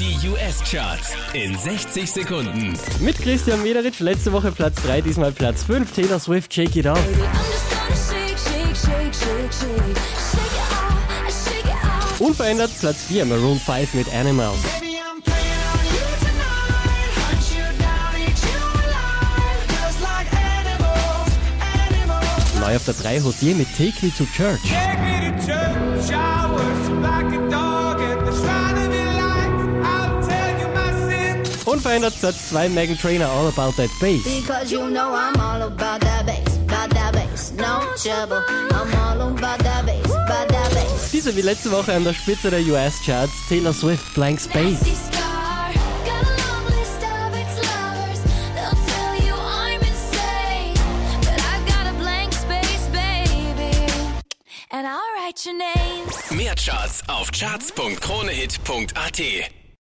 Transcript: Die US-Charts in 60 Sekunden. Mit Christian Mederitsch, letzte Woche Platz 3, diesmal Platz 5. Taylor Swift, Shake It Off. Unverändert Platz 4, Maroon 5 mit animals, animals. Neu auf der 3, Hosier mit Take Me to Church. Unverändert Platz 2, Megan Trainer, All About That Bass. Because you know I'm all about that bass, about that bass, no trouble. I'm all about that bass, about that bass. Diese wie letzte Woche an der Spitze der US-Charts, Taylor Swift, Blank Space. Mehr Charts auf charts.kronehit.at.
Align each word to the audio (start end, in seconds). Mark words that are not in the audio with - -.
Die 0.00 0.16
US-Charts 0.30 1.10
in 1.34 1.58
60 1.58 2.10
Sekunden. 2.10 2.72
Mit 3.00 3.18
Christian 3.20 3.62
Mederitsch, 3.62 4.00
letzte 4.00 4.32
Woche 4.32 4.50
Platz 4.50 4.76
3, 4.82 5.02
diesmal 5.02 5.30
Platz 5.30 5.62
5. 5.64 5.92
Taylor 5.92 6.18
Swift, 6.18 6.54
Shake 6.54 6.74
It 6.76 6.86
Off. 6.86 6.98
Unverändert 12.18 12.70
Platz 12.80 13.04
4, 13.08 13.26
Maroon 13.26 13.60
5 13.60 13.92
mit 13.92 14.08
animals, 14.14 14.56
animals. 21.84 22.58
Neu 22.58 22.74
auf 22.74 22.84
der 22.86 22.94
3, 22.94 23.20
Hosier 23.20 23.54
mit 23.54 23.68
Take 23.76 23.92
Me 24.00 24.10
to 24.16 24.24
Church. 24.34 24.60
Unverändert 31.80 32.20
Platz 32.20 32.50
2, 32.50 32.68
Megan 32.68 32.98
Trainer, 32.98 33.26
All 33.26 33.48
About 33.48 33.74
That 33.76 33.88
Bass. 34.00 34.22
Because 34.22 34.70
you 34.70 34.90
know 34.90 35.14
I'm 35.14 35.40
all 35.40 35.62
about 35.62 36.02
that 36.02 36.26
bass, 36.26 36.58
about 36.58 36.90
that 36.90 37.14
bass, 37.14 37.54
no 37.56 37.80
trouble. 37.96 38.42
I'm 38.70 38.94
all 38.98 39.22
about 39.30 39.60
that 39.60 39.86
bass, 39.86 40.04
about 40.04 40.48
that 40.48 40.70
bass. 40.74 41.10
Diese 41.10 41.34
wie 41.34 41.40
letzte 41.40 41.70
Woche 41.70 41.94
an 41.94 42.04
der 42.04 42.12
Spitze 42.12 42.50
der 42.50 42.60
US-Charts, 42.60 43.32
Taylor 43.48 43.72
Swift, 43.72 44.14
Blank 44.14 44.42
Space. 44.42 44.78
Mehr 56.30 56.54
Charts 56.56 57.02
auf 57.08 57.30
charts.kronehit.at. 57.32 59.59